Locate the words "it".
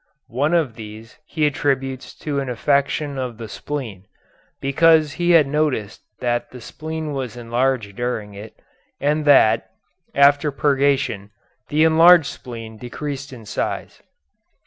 8.33-8.59